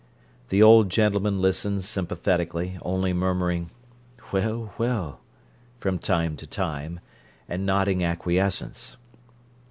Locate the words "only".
2.81-3.13